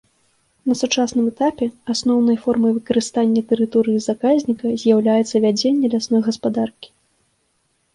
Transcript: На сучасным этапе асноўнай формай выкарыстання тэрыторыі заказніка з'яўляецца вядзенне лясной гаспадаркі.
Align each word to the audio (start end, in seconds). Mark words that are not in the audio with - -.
На 0.69 0.73
сучасным 0.79 1.25
этапе 1.31 1.65
асноўнай 1.95 2.39
формай 2.47 2.75
выкарыстання 2.79 3.45
тэрыторыі 3.55 4.03
заказніка 4.09 4.75
з'яўляецца 4.81 5.35
вядзенне 5.49 5.87
лясной 5.97 6.21
гаспадаркі. 6.31 6.87